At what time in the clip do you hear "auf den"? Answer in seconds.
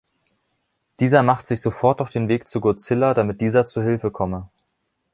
2.01-2.27